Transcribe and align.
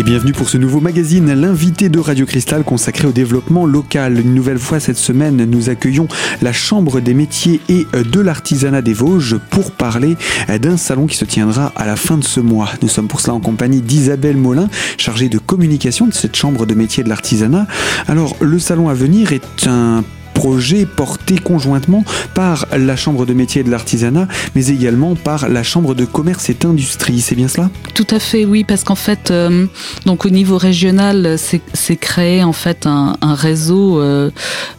Et 0.00 0.02
bienvenue 0.02 0.32
pour 0.32 0.48
ce 0.48 0.56
nouveau 0.56 0.80
magazine, 0.80 1.30
l'invité 1.34 1.90
de 1.90 1.98
Radio 1.98 2.24
Cristal 2.24 2.64
consacré 2.64 3.06
au 3.06 3.12
développement 3.12 3.66
local. 3.66 4.18
Une 4.18 4.32
nouvelle 4.32 4.58
fois 4.58 4.80
cette 4.80 4.96
semaine, 4.96 5.44
nous 5.44 5.68
accueillons 5.68 6.08
la 6.40 6.54
Chambre 6.54 7.00
des 7.00 7.12
métiers 7.12 7.60
et 7.68 7.84
de 7.92 8.20
l'artisanat 8.20 8.80
des 8.80 8.94
Vosges 8.94 9.36
pour 9.50 9.72
parler 9.72 10.16
d'un 10.58 10.78
salon 10.78 11.06
qui 11.06 11.18
se 11.18 11.26
tiendra 11.26 11.70
à 11.76 11.84
la 11.84 11.96
fin 11.96 12.16
de 12.16 12.24
ce 12.24 12.40
mois. 12.40 12.70
Nous 12.80 12.88
sommes 12.88 13.08
pour 13.08 13.20
cela 13.20 13.34
en 13.34 13.40
compagnie 13.40 13.82
d'Isabelle 13.82 14.38
Molin, 14.38 14.70
chargée 14.96 15.28
de 15.28 15.36
communication 15.36 16.06
de 16.06 16.14
cette 16.14 16.34
Chambre 16.34 16.64
de 16.64 16.72
métiers 16.72 17.04
de 17.04 17.10
l'artisanat. 17.10 17.66
Alors, 18.08 18.38
le 18.40 18.58
salon 18.58 18.88
à 18.88 18.94
venir 18.94 19.34
est 19.34 19.66
un 19.66 20.02
projet 20.40 20.86
porté 20.86 21.36
conjointement 21.36 22.02
par 22.34 22.66
la 22.72 22.96
Chambre 22.96 23.26
de 23.26 23.34
métier 23.34 23.60
et 23.60 23.64
de 23.64 23.70
l'artisanat, 23.70 24.26
mais 24.54 24.68
également 24.68 25.14
par 25.14 25.50
la 25.50 25.62
Chambre 25.62 25.94
de 25.94 26.06
commerce 26.06 26.48
et 26.48 26.54
d'industrie. 26.54 27.20
C'est 27.20 27.34
bien 27.34 27.46
cela? 27.46 27.68
Tout 27.92 28.06
à 28.10 28.18
fait, 28.18 28.46
oui, 28.46 28.64
parce 28.64 28.82
qu'en 28.82 28.94
fait, 28.94 29.30
euh, 29.30 29.66
donc 30.06 30.24
au 30.24 30.30
niveau 30.30 30.56
régional, 30.56 31.36
c'est 31.36 31.96
créé 31.96 32.42
en 32.42 32.54
fait 32.54 32.86
un, 32.86 33.18
réseau 33.20 34.00
euh, 34.00 34.30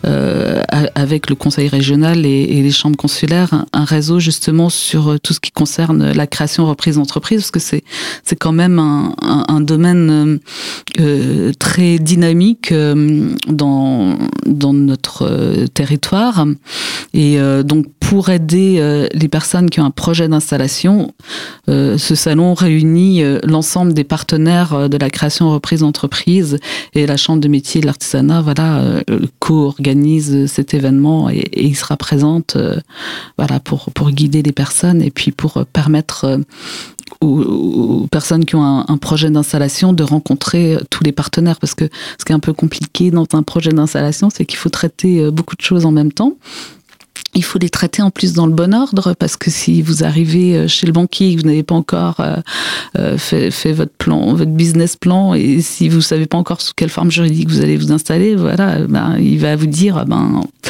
euh, 0.06 0.64
avec 0.96 1.30
le 1.30 1.36
Conseil 1.36 1.68
régional 1.68 2.26
et, 2.26 2.62
les 2.64 2.72
chambres 2.72 2.98
consulaires, 2.98 3.66
un, 3.72 3.86
réseau 3.86 4.20
justement 4.20 4.70
sur 4.70 5.20
tout 5.20 5.34
ce 5.34 5.40
qui 5.40 5.52
concerne 5.52 6.12
la 6.12 6.26
création 6.26 6.66
reprise 6.66 6.96
d'entreprise, 6.96 7.42
parce 7.42 7.52
que 7.52 7.60
c'est 7.60 7.84
c'est 8.24 8.36
quand 8.36 8.52
même 8.52 8.80
un, 8.80 9.14
un 9.48 9.62
domaine 9.62 10.40
très 11.60 12.00
dynamique 12.00 12.74
dans 13.48 14.18
dans 14.48 14.74
notre 14.74 15.51
territoire. 15.74 16.46
Et 17.14 17.40
euh, 17.40 17.64
donc 17.64 17.88
pour 18.00 18.30
aider 18.30 18.78
euh, 18.80 19.08
les 19.14 19.28
personnes 19.28 19.70
qui 19.70 19.80
ont 19.80 19.86
un 19.86 19.92
projet 19.92 20.28
d'installation, 20.28 21.14
euh, 21.70 21.98
ce 21.98 22.16
salon 22.16 22.54
réunit 22.54 23.24
l'ensemble 23.44 23.94
des 23.94 24.04
partenaires 24.04 24.90
de 24.90 24.98
la 24.98 25.10
création 25.10 25.52
reprise 25.52 25.82
d'entreprise 25.82 26.58
et 26.94 27.06
la 27.06 27.18
Chambre 27.18 27.42
de 27.42 27.48
métier 27.48 27.82
de 27.82 27.86
l'artisanat 27.86 28.42
voilà, 28.42 29.02
co-organise 29.40 30.48
cet 30.48 30.74
événement 30.74 31.30
et, 31.30 31.50
il 31.54 31.76
sera 31.76 31.96
présente 31.98 32.58
voilà, 33.38 33.60
pour, 33.60 33.92
pour 33.94 34.12
guider 34.12 34.42
les 34.42 34.52
personnes 34.52 35.02
et 35.02 35.12
puis 35.12 35.32
pour 35.32 35.66
permettre 35.72 36.40
aux, 37.20 38.08
personnes 38.12 38.46
qui 38.46 38.56
ont 38.56 38.86
un, 38.88 38.98
projet 38.98 39.30
d'installation 39.30 39.94
de 39.94 40.04
rencontrer 40.04 40.78
tous 40.90 41.04
les 41.04 41.12
partenaires 41.12 41.60
parce 41.60 41.76
que 41.76 41.90
ce 42.18 42.26
qui 42.26 42.32
est 42.32 42.36
un 42.36 42.40
peu 42.40 42.54
compliqué 42.54 43.12
dans 43.12 43.26
un 43.34 43.44
projet 43.44 43.72
d'installation, 43.72 44.30
c'est 44.30 44.46
qu'il 44.46 44.58
faut 44.58 44.70
traiter 44.70 45.22
euh, 45.22 45.32
beaucoup 45.32 45.56
de 45.56 45.62
choses 45.62 45.86
en 45.86 45.92
même 45.92 46.12
temps. 46.12 46.34
Il 47.34 47.44
faut 47.44 47.60
les 47.60 47.70
traiter 47.70 48.02
en 48.02 48.12
plus 48.12 48.34
dans 48.34 48.46
le 48.46 48.54
bon 48.54 48.74
ordre 48.74 49.14
parce 49.14 49.38
que 49.38 49.50
si 49.50 49.82
vous 49.82 50.04
arrivez 50.04 50.56
euh, 50.56 50.68
chez 50.68 50.86
le 50.86 50.92
banquier 50.92 51.36
vous 51.36 51.44
n'avez 51.44 51.64
pas 51.64 51.76
encore 51.76 52.20
euh, 52.20 53.18
fait, 53.18 53.52
fait, 53.52 53.72
votre 53.72 53.94
plan, 53.94 54.34
votre 54.34 54.52
business 54.52 54.96
plan 54.98 55.34
et 55.34 55.62
si 55.62 55.88
vous 55.88 56.02
savez 56.02 56.26
pas 56.26 56.38
encore 56.38 56.62
sous 56.62 56.74
quelle 56.76 56.90
forme 56.90 57.12
juridique 57.12 57.50
vous 57.50 57.62
allez 57.62 57.78
vous 57.78 57.92
installer, 57.92 58.36
voilà, 58.36 58.80
ben, 58.80 59.18
il 59.18 59.40
va 59.40 59.56
vous 59.56 59.68
dire 59.68 60.06
ben 60.06 60.42
euh, 60.44 60.70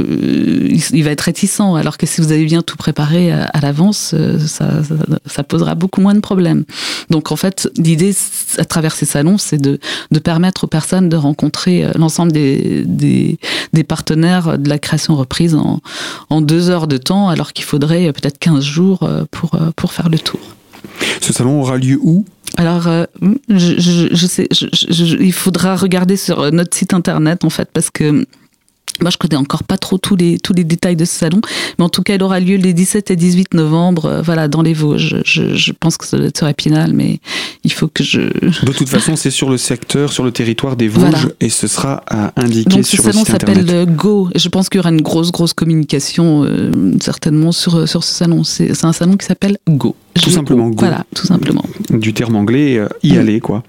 il 0.00 1.04
va 1.04 1.10
être 1.10 1.22
réticent. 1.22 1.60
Alors 1.60 1.98
que 1.98 2.06
si 2.06 2.20
vous 2.20 2.32
avez 2.32 2.44
bien 2.44 2.62
tout 2.62 2.76
préparé 2.76 3.32
à, 3.32 3.60
l'avance, 3.60 4.12
euh, 4.14 4.38
ça, 4.38 4.82
ça, 5.26 5.42
posera 5.42 5.74
beaucoup 5.74 6.00
moins 6.00 6.14
de 6.14 6.20
problèmes. 6.20 6.64
Donc 7.10 7.32
en 7.32 7.36
fait, 7.36 7.68
l'idée 7.76 8.14
à 8.58 8.64
travers 8.64 8.94
ces 8.94 9.06
salons, 9.06 9.38
c'est 9.38 9.58
de, 9.58 9.78
de, 10.10 10.18
permettre 10.18 10.64
aux 10.64 10.66
personnes 10.66 11.08
de 11.08 11.16
rencontrer 11.16 11.84
euh, 11.84 11.92
l'ensemble 11.96 12.32
des, 12.32 12.84
des, 12.84 13.38
des, 13.72 13.84
partenaires 13.84 14.58
de 14.58 14.68
la 14.68 14.78
création 14.78 15.16
reprise 15.16 15.54
en, 15.54 15.80
en 16.30 16.40
deux 16.40 16.70
heures 16.70 16.86
de 16.86 16.96
temps, 16.96 17.28
alors 17.28 17.52
qu'il 17.52 17.64
faudrait 17.64 18.12
peut-être 18.12 18.38
15 18.38 18.62
jours 18.62 19.08
pour, 19.30 19.58
pour 19.76 19.92
faire 19.92 20.08
le 20.08 20.18
tour. 20.18 20.40
Ce 21.20 21.32
salon 21.32 21.60
aura 21.60 21.78
lieu 21.78 21.98
où? 22.02 22.24
Alors, 22.56 22.88
je, 23.48 23.78
je, 23.78 24.08
je 24.10 24.26
sais, 24.26 24.48
il 25.20 25.32
faudra 25.32 25.76
regarder 25.76 26.16
sur 26.16 26.50
notre 26.52 26.76
site 26.76 26.92
internet 26.94 27.44
en 27.44 27.50
fait, 27.50 27.68
parce 27.72 27.90
que 27.90 28.26
moi, 29.00 29.10
je 29.10 29.16
connais 29.16 29.36
encore 29.36 29.64
pas 29.64 29.78
trop 29.78 29.98
tous 29.98 30.16
les, 30.16 30.38
tous 30.38 30.52
les 30.52 30.64
détails 30.64 30.96
de 30.96 31.04
ce 31.04 31.14
salon, 31.14 31.40
mais 31.78 31.84
en 31.84 31.88
tout 31.88 32.02
cas, 32.02 32.14
il 32.14 32.22
aura 32.22 32.40
lieu 32.40 32.56
les 32.56 32.72
17 32.72 33.10
et 33.10 33.16
18 33.16 33.54
novembre, 33.54 34.06
euh, 34.06 34.22
voilà, 34.22 34.48
dans 34.48 34.62
les 34.62 34.74
Vosges. 34.74 35.22
Je, 35.24 35.54
je, 35.54 35.72
pense 35.72 35.96
que 35.96 36.06
ça 36.06 36.16
doit 36.16 36.26
être 36.26 36.38
sur 36.38 36.48
Épinal, 36.48 36.92
mais 36.92 37.20
il 37.64 37.72
faut 37.72 37.88
que 37.88 38.02
je. 38.02 38.20
De 38.66 38.72
toute 38.72 38.88
façon, 38.88 39.16
c'est 39.16 39.30
sur 39.30 39.50
le 39.50 39.56
secteur, 39.56 40.12
sur 40.12 40.24
le 40.24 40.32
territoire 40.32 40.76
des 40.76 40.88
Vosges, 40.88 41.28
et 41.40 41.48
ce 41.48 41.66
sera 41.66 42.02
à 42.08 42.32
indiquer 42.40 42.76
Donc, 42.76 42.86
sur 42.86 43.04
le 43.04 43.12
site 43.12 43.30
internet. 43.30 43.58
ce 43.58 43.64
salon 43.64 43.64
s'appelle 43.64 43.96
Go, 43.96 44.28
je 44.34 44.48
pense 44.48 44.68
qu'il 44.68 44.78
y 44.78 44.80
aura 44.80 44.90
une 44.90 45.02
grosse, 45.02 45.32
grosse 45.32 45.52
communication, 45.52 46.44
euh, 46.44 46.70
certainement, 47.00 47.52
sur, 47.52 47.88
sur 47.88 48.04
ce 48.04 48.14
salon. 48.14 48.44
C'est 48.44 48.84
un 48.84 48.92
salon 48.92 49.16
qui 49.16 49.26
s'appelle 49.26 49.58
Go. 49.68 49.94
Tout 50.22 50.30
simplement, 50.30 50.68
go. 50.68 50.76
Voilà, 50.78 51.04
tout 51.14 51.26
simplement. 51.26 51.64
Du 51.90 52.12
terme 52.12 52.36
anglais, 52.36 52.76
euh, 52.76 52.88
y 53.02 53.14
mm. 53.14 53.18
aller, 53.18 53.40
quoi. 53.40 53.62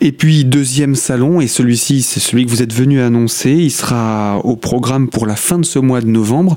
Et 0.00 0.12
puis, 0.12 0.44
deuxième 0.44 0.94
salon, 0.94 1.40
et 1.40 1.46
celui-ci, 1.46 2.02
c'est 2.02 2.20
celui 2.20 2.44
que 2.44 2.50
vous 2.50 2.62
êtes 2.62 2.72
venu 2.72 3.00
annoncer, 3.00 3.52
il 3.52 3.70
sera 3.70 4.38
au 4.44 4.56
programme 4.70 5.08
pour 5.08 5.26
la 5.26 5.34
fin 5.34 5.58
de 5.58 5.64
ce 5.64 5.80
mois 5.80 6.00
de 6.00 6.06
novembre. 6.06 6.56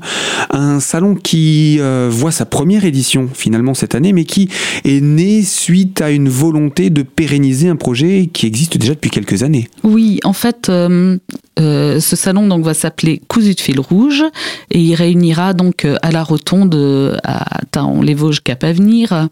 Un 0.50 0.78
salon 0.78 1.16
qui 1.16 1.78
euh, 1.80 2.08
voit 2.08 2.30
sa 2.30 2.44
première 2.44 2.84
édition, 2.84 3.28
finalement, 3.34 3.74
cette 3.74 3.96
année, 3.96 4.12
mais 4.12 4.24
qui 4.24 4.48
est 4.84 5.00
né 5.00 5.42
suite 5.42 6.00
à 6.00 6.12
une 6.12 6.28
volonté 6.28 6.90
de 6.90 7.02
pérenniser 7.02 7.68
un 7.68 7.74
projet 7.74 8.30
qui 8.32 8.46
existe 8.46 8.78
déjà 8.78 8.94
depuis 8.94 9.10
quelques 9.10 9.42
années. 9.42 9.68
Oui, 9.82 10.20
en 10.22 10.32
fait, 10.32 10.68
euh, 10.68 11.18
euh, 11.58 11.98
ce 11.98 12.14
salon 12.14 12.46
donc 12.46 12.64
va 12.64 12.72
s'appeler 12.72 13.20
Cousu 13.26 13.54
de 13.54 13.60
fil 13.60 13.80
rouge 13.80 14.22
et 14.70 14.78
il 14.78 14.94
réunira 14.94 15.52
donc 15.52 15.84
à 16.02 16.10
la 16.12 16.22
Rotonde 16.22 17.18
à 17.22 17.60
Taon 17.70 18.00
les 18.02 18.14
Vosges 18.14 18.42
Cap 18.42 18.64
Avenir 18.64 19.28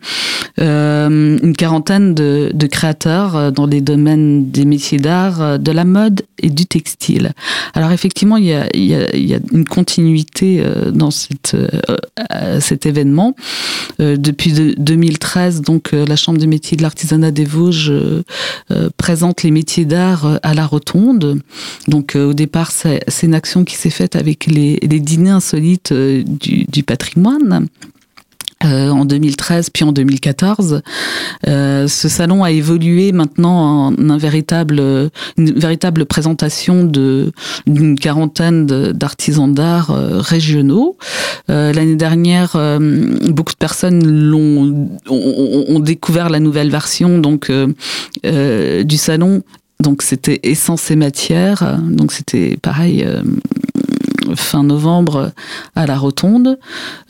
une 0.59 1.54
quarantaine 1.56 2.15
de, 2.15 2.66
créateurs 2.71 3.50
dans 3.50 3.66
les 3.66 3.81
domaines 3.81 4.50
des 4.50 4.65
métiers 4.65 4.98
d'art, 4.98 5.59
de 5.59 5.72
la 5.72 5.84
mode 5.84 6.22
et 6.38 6.50
du 6.50 6.66
textile. 6.66 7.32
Alors 7.75 7.91
effectivement 7.91 8.37
il 8.37 8.44
y 8.44 8.53
a, 8.53 8.69
y 8.75 8.94
a, 8.94 9.15
y 9.16 9.34
a 9.34 9.38
une 9.53 9.65
continuité 9.65 10.62
dans 10.93 11.10
cette, 11.10 11.56
cet 12.60 12.87
événement. 12.87 13.34
depuis 13.99 14.53
2013 14.77 15.62
donc 15.62 15.93
la 15.93 16.16
Chambre 16.16 16.38
des 16.38 16.47
métiers 16.47 16.77
de 16.77 16.83
l'artisanat 16.83 17.31
des 17.31 17.44
Vosges 17.44 17.93
présente 18.97 19.43
les 19.43 19.50
métiers 19.50 19.84
d'art 19.84 20.38
à 20.43 20.55
la 20.55 20.66
Rotonde 20.66 21.41
donc 21.88 22.16
au 22.16 22.34
départ, 22.34 22.71
c'est 22.71 23.03
une 23.22 23.34
action 23.34 23.65
qui 23.65 23.77
s'est 23.77 23.91
faite 23.91 24.16
avec 24.16 24.47
les, 24.47 24.78
dîners 24.78 25.31
insolites 25.31 25.93
euh, 25.93 26.22
du, 26.25 26.83
patrimoine. 26.83 27.69
Euh, 28.65 28.91
en 28.91 29.05
2013 29.05 29.71
puis 29.71 29.84
en 29.84 29.93
2014. 29.93 30.83
Euh, 31.49 31.89
ce 31.89 32.09
salon 32.09 32.45
a 32.45 32.50
évolué 32.50 33.12
maintenant 33.12 33.89
en 33.89 34.11
un 34.11 34.19
véritable, 34.19 34.81
une 35.37 35.53
véritable 35.53 36.06
présentation 36.06 36.84
de 36.84 37.33
d'une 37.67 37.99
quarantaine 37.99 38.67
d'artisans 38.67 39.53
d'art 39.53 39.91
régionaux. 39.91 40.97
L'année 41.49 41.97
dernière, 41.97 42.56
beaucoup 43.28 43.53
de 43.53 43.59
personnes 43.59 44.06
l'ont 44.06 44.91
ont, 45.09 45.65
ont, 45.69 45.81
découvert 45.81 46.31
la 46.31 46.41
nouvelle 46.41 46.71
version 46.71 47.19
donc 47.19 47.51
du 48.22 48.97
salon 48.97 49.43
donc 49.83 50.03
c'était 50.03 50.41
Essence 50.45 50.91
et 50.91 50.97
Matière. 50.97 51.78
Donc 51.83 52.12
c'était 52.12 52.56
pareil. 52.56 53.03
Euh, 53.05 53.22
fin 54.37 54.62
novembre 54.62 55.33
à 55.75 55.87
la 55.87 55.97
Rotonde. 55.97 56.59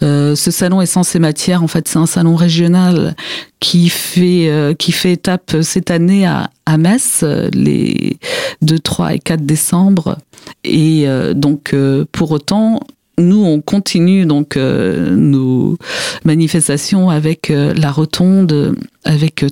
Euh, 0.02 0.34
ce 0.34 0.50
salon 0.50 0.80
Essence 0.80 1.14
et 1.14 1.18
Matière, 1.18 1.62
en 1.62 1.68
fait, 1.68 1.88
c'est 1.88 1.98
un 1.98 2.06
salon 2.06 2.36
régional 2.36 3.14
qui 3.60 3.88
fait 3.88 4.48
euh, 4.48 4.74
étape 5.04 5.56
cette 5.62 5.90
année 5.90 6.26
à, 6.26 6.50
à 6.66 6.78
Metz 6.78 7.24
les 7.52 8.18
2, 8.62 8.78
3 8.78 9.14
et 9.14 9.18
4 9.18 9.44
décembre. 9.44 10.18
Et 10.64 11.06
donc 11.34 11.74
pour 12.12 12.30
autant, 12.30 12.80
nous, 13.18 13.44
on 13.44 13.60
continue 13.60 14.26
donc 14.26 14.56
nos 14.56 15.76
manifestations 16.24 17.10
avec 17.10 17.48
la 17.50 17.90
Rotonde, 17.90 18.76
avec 19.04 19.44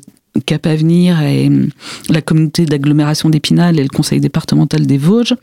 Cap 0.47 0.67
Avenir 0.67 1.21
et 1.23 1.51
la 2.09 2.23
communauté 2.23 2.65
d'agglomération 2.65 3.31
d'Épinal 3.31 3.79
et 3.79 3.83
le 3.83 3.89
conseil 3.89 4.21
départemental 4.21 4.87
des 4.87 4.99
Vosges. 4.99 5.35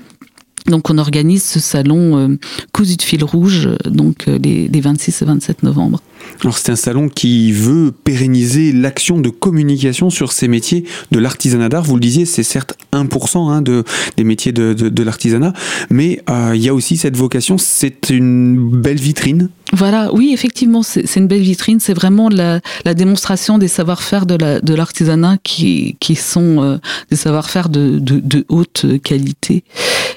Donc 0.68 0.90
on 0.90 0.98
organise 0.98 1.44
ce 1.44 1.60
salon 1.60 2.18
euh, 2.18 2.38
cousu 2.74 2.98
de 2.98 3.02
fil 3.02 3.24
rouge 3.24 3.70
donc 3.86 4.28
euh, 4.28 4.38
les, 4.38 4.82
26 4.82 5.22
et 5.22 5.26
27 5.26 5.64
novembre. 5.64 6.02
Alors 6.42 6.58
c'est 6.58 6.72
un 6.72 6.76
salon 6.76 7.10
qui 7.10 7.52
veut 7.52 7.92
pérenniser 7.92 8.72
l'action 8.74 9.20
de 9.20 9.30
communication 9.30 10.10
sur 10.10 10.32
ces 10.32 10.48
métiers 10.48 10.84
de 11.12 11.20
l'artisanat 11.20 11.70
d'art. 11.70 11.84
Vous 11.84 11.96
le 11.96 12.02
disiez, 12.02 12.26
c'est 12.26 12.44
certes 12.44 12.78
1% 13.04 13.52
hein, 13.52 13.62
de, 13.62 13.84
des 14.18 14.24
métiers 14.24 14.52
de, 14.52 14.74
de, 14.74 15.04
l'artisanat, 15.04 15.54
mais 15.90 16.22
euh, 16.30 16.52
il 16.56 16.62
y 16.62 16.70
a 16.70 16.74
aussi 16.74 16.98
cette 16.98 17.16
vocation, 17.16 17.58
c'est 17.58 18.10
une 18.10 18.70
belle 18.70 19.00
vitrine 19.00 19.50
voilà, 19.74 20.14
oui, 20.14 20.32
effectivement, 20.34 20.82
c'est 20.82 21.14
une 21.18 21.28
belle 21.28 21.42
vitrine. 21.42 21.82
C'est 21.82 21.94
vraiment 21.94 22.30
la, 22.30 22.62
la, 22.86 22.94
démonstration 22.94 23.58
des 23.58 23.68
savoir-faire 23.68 24.26
de 24.26 24.74
l'artisanat 24.74 25.38
qui, 25.44 25.98
qui 26.00 26.16
sont 26.16 26.64
euh, 26.64 26.78
des 27.10 27.18
savoir-faire 27.18 27.68
de, 27.68 28.00
de, 28.00 28.46
haute 28.48 28.86
qualité. 29.04 29.66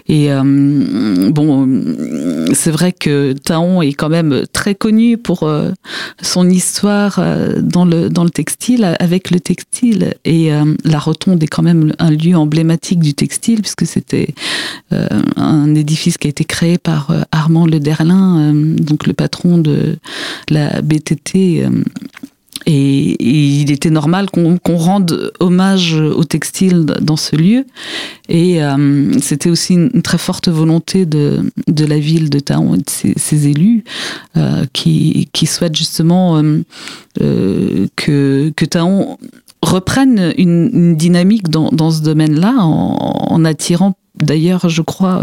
Et 0.07 0.31
euh, 0.31 0.43
bon, 1.31 1.69
c'est 2.55 2.71
vrai 2.71 2.93
que 2.93 3.33
Taon 3.33 3.83
est 3.83 3.93
quand 3.93 4.09
même 4.09 4.45
très 4.53 4.77
connu 4.77 5.19
pour, 5.19 5.51
son 6.23 6.49
histoire 6.49 7.21
dans 7.61 7.85
le 7.85 8.09
dans 8.09 8.25
le 8.25 8.31
textile 8.31 8.97
avec 9.01 9.31
le 9.31 9.41
textile 9.41 10.15
et 10.25 10.51
la 10.85 10.99
rotonde 10.99 11.43
est 11.43 11.47
quand 11.47 11.63
même 11.63 11.93
un 11.99 12.11
lieu 12.11 12.37
emblématique 12.37 12.70
du 12.97 13.15
textile 13.15 13.61
puisque 13.63 13.87
c'était 13.87 14.35
un 15.37 15.75
édifice 15.75 16.19
qui 16.19 16.27
a 16.27 16.31
été 16.31 16.45
créé 16.45 16.79
par 16.79 17.13
Armand 17.33 17.67
Le 17.67 17.81
Derlin, 17.81 18.53
donc 18.55 19.07
le 19.07 19.13
patron 19.13 19.59
de 19.59 19.99
la 20.49 20.83
BTT 20.83 21.67
et, 22.67 23.17
il 23.61 23.71
était 23.71 23.91
normal 23.91 24.29
qu'on 24.31 24.77
rende 24.77 25.33
hommage 25.41 25.95
au 25.95 26.25
textile 26.25 26.85
dans 27.01 27.17
ce 27.17 27.37
lieu. 27.37 27.65
Et 28.29 28.63
euh, 28.63 29.19
c'était 29.21 29.51
aussi 29.51 29.75
une 29.75 30.03
très 30.03 30.19
forte 30.19 30.49
volonté 30.49 31.07
de, 31.07 31.51
de 31.69 31.85
la 31.85 31.99
ville 31.99 32.31
de 32.31 32.39
Taon 32.39 32.75
et 32.75 32.79
de 32.79 32.85
ses, 33.17 33.49
élus 33.49 33.85
euh, 34.37 34.65
qui, 34.73 35.29
qui, 35.33 35.47
souhaitent 35.47 35.77
justement 35.77 36.43
euh, 37.21 37.87
que, 37.97 38.53
que 38.55 38.65
Taon 38.65 39.19
reprenne 39.63 40.33
une, 40.39 40.97
dynamique 40.97 41.49
dans, 41.49 41.71
dans 41.71 41.91
ce 41.91 42.03
domaine-là 42.03 42.55
en, 42.59 43.27
en 43.31 43.45
attirant 43.45 43.97
d'ailleurs, 44.21 44.69
je 44.69 44.83
crois, 44.83 45.23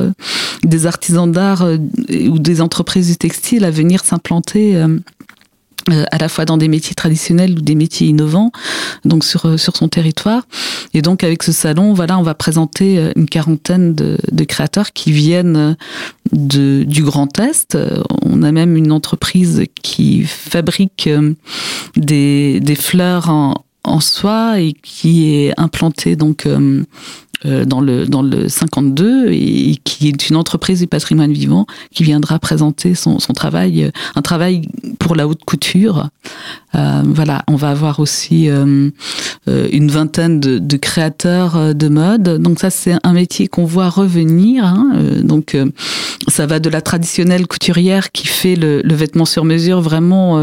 des 0.63 0.85
artisans 0.85 1.31
d'art 1.31 1.65
ou 2.09 2.39
des 2.39 2.61
entreprises 2.61 3.07
du 3.07 3.17
textile 3.17 3.65
à 3.65 3.71
venir 3.71 4.03
s'implanter 4.03 4.83
euh, 5.89 6.03
à 6.11 6.17
la 6.17 6.27
fois 6.27 6.43
dans 6.45 6.57
des 6.57 6.67
métiers 6.67 6.95
traditionnels 6.95 7.51
ou 7.57 7.61
des 7.61 7.75
métiers 7.75 8.07
innovants, 8.07 8.51
donc 9.05 9.23
sur 9.23 9.45
euh, 9.45 9.57
sur 9.57 9.77
son 9.77 9.87
territoire. 9.87 10.43
Et 10.93 11.01
donc 11.01 11.23
avec 11.23 11.43
ce 11.43 11.51
salon, 11.51 11.93
voilà, 11.93 12.19
on 12.19 12.23
va 12.23 12.33
présenter 12.33 12.97
euh, 12.97 13.11
une 13.15 13.27
quarantaine 13.27 13.93
de, 13.93 14.17
de 14.31 14.43
créateurs 14.43 14.91
qui 14.91 15.11
viennent 15.13 15.77
de, 16.33 16.83
du 16.83 17.03
Grand 17.03 17.39
Est. 17.39 17.77
On 18.23 18.43
a 18.43 18.51
même 18.51 18.75
une 18.75 18.91
entreprise 18.91 19.63
qui 19.81 20.23
fabrique 20.23 21.09
des, 21.95 22.59
des 22.59 22.75
fleurs 22.75 23.29
en, 23.29 23.53
en 23.87 23.99
soie 23.99 24.59
et 24.59 24.73
qui 24.73 25.33
est 25.35 25.53
implantée 25.57 26.15
donc 26.15 26.45
euh, 26.45 26.83
dans 27.43 27.81
le 27.81 28.05
dans 28.05 28.21
le 28.21 28.49
52 28.49 29.31
et 29.31 29.77
qui 29.83 30.07
est 30.07 30.29
une 30.29 30.35
entreprise 30.35 30.79
du 30.79 30.87
patrimoine 30.87 31.31
vivant 31.31 31.65
qui 31.93 32.03
viendra 32.03 32.39
présenter 32.39 32.95
son, 32.95 33.19
son 33.19 33.33
travail, 33.33 33.83
euh, 33.83 33.91
un 34.15 34.21
travail 34.21 34.67
pour 34.99 35.15
la 35.15 35.27
haute 35.27 35.43
couture. 35.45 36.09
Euh, 36.75 37.01
voilà, 37.05 37.43
on 37.47 37.55
va 37.55 37.69
avoir 37.69 37.99
aussi 37.99 38.49
euh, 38.49 38.89
une 39.47 39.89
vingtaine 39.89 40.39
de, 40.39 40.59
de, 40.59 40.77
créateurs 40.77 41.73
de 41.73 41.87
mode. 41.87 42.41
Donc 42.41 42.59
ça, 42.59 42.69
c'est 42.69 42.95
un 43.03 43.13
métier 43.13 43.47
qu'on 43.47 43.65
voit 43.65 43.89
revenir. 43.89 44.65
Hein. 44.65 44.91
Donc 45.23 45.57
ça 46.27 46.45
va 46.45 46.59
de 46.59 46.69
la 46.69 46.81
traditionnelle 46.81 47.47
couturière 47.47 48.11
qui 48.11 48.27
fait 48.27 48.55
le, 48.55 48.81
le 48.81 48.95
vêtement 48.95 49.25
sur 49.25 49.45
mesure 49.45 49.81
vraiment 49.81 50.37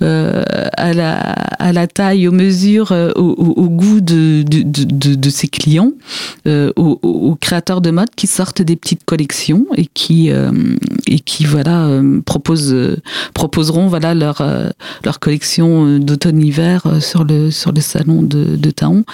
à 0.00 0.92
la 0.94 1.18
à 1.58 1.72
la 1.72 1.86
taille, 1.88 2.28
aux 2.28 2.32
mesures, 2.32 2.92
au, 3.16 3.20
au, 3.20 3.68
goût 3.68 4.00
de, 4.00 4.42
de, 4.42 4.62
de, 4.62 5.14
de 5.14 5.30
ses 5.30 5.48
clients 5.48 5.92
euh, 6.46 6.72
aux, 6.76 7.36
créateurs 7.40 7.80
de 7.80 7.90
mode 7.90 8.10
qui 8.16 8.26
sortent 8.26 8.62
des 8.62 8.76
petites 8.76 9.04
collections 9.04 9.66
et 9.76 9.86
qui 9.86 10.30
euh, 10.30 10.50
et 11.06 11.20
qui 11.20 11.44
voilà 11.44 11.86
euh, 11.86 12.20
proposent 12.20 12.96
proposeront 13.34 13.88
voilà 13.88 14.14
leur 14.14 14.42
leur 15.04 15.20
collection 15.20 15.98
d'automne-hiver 15.98 17.00
sur 17.00 17.24
le 17.24 17.50
sur 17.50 17.72
le 17.72 17.80
salon 17.80 18.22
de, 18.22 18.56
de 18.56 18.70
Taon 18.70 19.04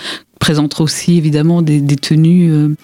présentera 0.45 0.85
aussi 0.85 1.17
évidemment 1.17 1.63
des, 1.63 1.81
tenues 1.97 2.53
euh, 2.53 2.77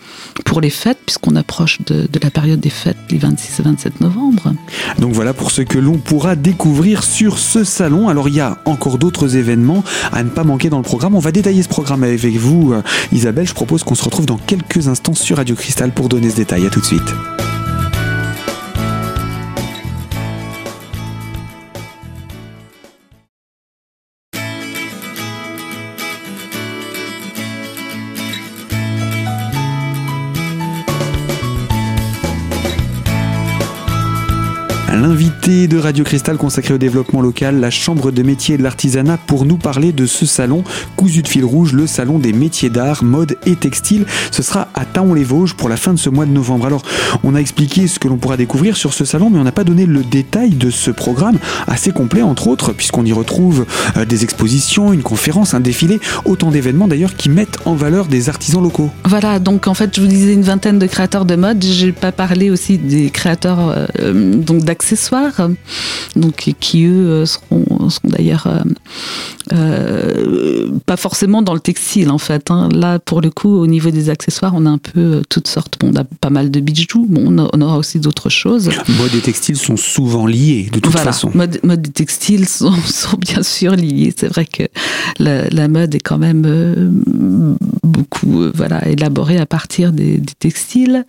pour 0.47 0.63
les 0.63 0.71
fêtes, 0.71 0.97
puisqu'on 1.05 1.37
approche 1.37 1.83
de, 1.83 2.09
la 2.23 2.31
période 2.31 2.59
des 2.59 2.71
fêtes, 2.71 2.97
les 3.11 3.19
26 3.19 3.61
et 3.61 3.63
27 3.65 4.01
novembre. 4.01 4.55
Donc 4.99 5.13
voilà 5.13 5.35
pour 5.35 5.51
ce 5.51 5.61
que 5.61 5.77
l'on 5.77 5.99
pourra 5.99 6.37
découvrir 6.37 7.05
sur 7.05 7.39
ce 7.39 7.63
salon. 7.63 8.09
Alors 8.09 8.29
il 8.29 8.35
y 8.35 8.41
a 8.41 8.57
encore 8.65 8.97
d'autres 8.97 9.37
événements 9.37 9.85
à 10.11 10.23
ne 10.23 10.31
pas 10.31 10.43
manquer 10.43 10.71
dans 10.71 10.79
le 10.79 10.85
programme. 10.85 11.15
On 11.15 11.21
va 11.21 11.33
détailler 11.33 11.63
ce 11.63 11.69
programme 11.69 12.03
avec 12.03 12.37
vous, 12.37 12.73
euh, 12.73 12.81
Isabelle. 13.13 13.47
Je 13.47 13.53
propose 13.53 13.85
qu'on 13.85 13.95
se 13.95 14.05
retrouve 14.05 14.25
dans 14.25 14.39
quelques 14.39 14.89
instants 14.89 15.15
sur 15.15 15.37
Radio 15.37 15.55
Cristal 15.55 15.93
pour 15.93 16.09
donner 16.09 16.31
ce 16.31 16.37
détail. 16.37 16.67
À 16.67 16.71
tout 16.71 16.81
de 16.81 16.87
suite. 16.87 17.40
L'invité 35.01 35.67
de 35.67 35.79
Radio 35.79 36.05
Cristal 36.05 36.37
consacré 36.37 36.75
au 36.75 36.79
développement 36.79 37.23
local, 37.23 37.59
la 37.59 37.71
Chambre 37.71 38.11
de 38.11 38.23
métiers 38.23 38.57
et 38.57 38.59
de 38.59 38.63
l'artisanat, 38.63 39.17
pour 39.17 39.47
nous 39.47 39.57
parler 39.57 39.93
de 39.93 40.05
ce 40.05 40.27
salon 40.27 40.63
cousu 40.97 41.23
de 41.23 41.29
fil 41.29 41.45
rouge, 41.45 41.73
le 41.73 41.87
salon 41.87 42.19
des 42.19 42.35
métiers 42.35 42.69
d'art, 42.69 43.03
mode 43.03 43.39
et 43.47 43.57
textile. 43.57 44.05
Ce 44.31 44.43
sera 44.43 44.69
à 44.75 44.85
Taon-les-Vosges 44.85 45.55
pour 45.55 45.71
la 45.71 45.79
fin 45.79 45.95
de 45.95 45.99
ce 45.99 46.11
mois 46.11 46.27
de 46.27 46.33
novembre. 46.33 46.67
Alors, 46.67 46.83
on 47.25 47.35
a 47.35 47.39
expliqué 47.39 47.87
ce 47.87 47.99
que 47.99 48.09
l'on 48.09 48.19
pourra 48.19 48.37
découvrir 48.37 48.77
sur 48.77 48.93
ce 48.93 49.07
salon, 49.07 49.31
mais 49.31 49.39
on 49.39 49.45
n'a 49.45 49.53
pas 49.53 49.65
donné 49.65 49.87
le 49.87 50.05
détail 50.05 50.51
de 50.51 50.69
ce 50.69 50.91
programme, 50.91 51.39
assez 51.67 51.93
complet 51.93 52.21
entre 52.21 52.49
autres, 52.49 52.73
puisqu'on 52.75 53.07
y 53.07 53.13
retrouve 53.13 53.65
euh, 53.97 54.05
des 54.05 54.23
expositions, 54.23 54.93
une 54.93 55.03
conférence, 55.03 55.55
un 55.55 55.61
défilé, 55.61 55.99
autant 56.27 56.51
d'événements 56.51 56.89
d'ailleurs 56.89 57.17
qui 57.17 57.31
mettent 57.31 57.59
en 57.65 57.75
valeur 57.75 58.07
des 58.07 58.29
artisans 58.29 58.63
locaux. 58.63 58.91
Voilà, 59.07 59.39
donc 59.39 59.67
en 59.67 59.75
fait, 59.75 59.97
je 59.97 60.03
vous 60.03 60.09
disais 60.09 60.35
une 60.35 60.43
vingtaine 60.43 60.79
de 60.79 60.87
créateurs 60.87 61.25
de 61.25 61.37
mode. 61.37 61.65
J'ai 61.65 61.93
pas 61.93 62.13
parlé 62.13 62.51
aussi 62.51 62.77
des 62.77 63.09
créateurs 63.09 63.75
euh, 63.99 64.35
donc 64.35 64.63
d'accès 64.63 64.90
accessoires, 64.91 65.49
donc 66.17 66.53
qui 66.59 66.85
eux 66.85 67.07
euh, 67.09 67.27
seront, 67.27 67.89
seront 67.91 68.09
d'ailleurs 68.09 68.49
euh, 68.49 68.59
euh, 69.53 70.71
pas 70.85 70.97
forcément 70.97 71.43
dans 71.43 71.55
le 71.55 71.61
textile 71.61 72.11
en 72.11 72.19
fait. 72.19 72.51
Hein. 72.51 72.69
Là, 72.73 72.99
pour 72.99 73.21
le 73.21 73.31
coup, 73.31 73.49
au 73.49 73.69
niveau 73.69 73.91
des 73.91 74.11
accessoires, 74.11 74.53
on 74.57 74.67
a 74.67 74.71
un 74.71 74.79
peu 74.79 75.23
toutes 75.29 75.47
sortes. 75.47 75.77
Bon, 75.79 75.93
on 75.93 75.97
a 75.97 76.05
pas 76.05 76.31
mal 76.31 76.51
de 76.51 76.61
bijoux, 76.61 77.07
bon, 77.09 77.49
on, 77.53 77.61
aura 77.61 77.79
aussi 77.79 78.01
d'autres 78.01 78.31
choses. 78.31 78.71
Mode 78.99 79.15
et 79.15 79.21
textile 79.21 79.57
sont 79.57 79.77
souvent 79.77 80.27
liés 80.27 80.69
de 80.73 80.81
toute 80.81 80.93
façon. 80.93 81.31
Mode, 81.35 81.61
mode 81.63 81.87
et 81.87 81.91
textile 81.91 82.49
sont, 82.49 82.73
sont, 82.73 83.17
bien 83.17 83.45
sûr 83.45 83.77
liés. 83.77 84.13
C'est 84.17 84.29
vrai 84.29 84.47
que 84.47 84.65
la, 85.21 85.69
mode 85.69 85.95
est 85.95 86.01
quand 86.01 86.19
même 86.19 86.99
beaucoup 87.85 88.51
voilà 88.55 88.89
élaborée 88.89 89.39
à 89.39 89.47
partir 89.47 89.93
des, 89.93 90.19
des 90.19 90.33
textiles. 90.37 91.05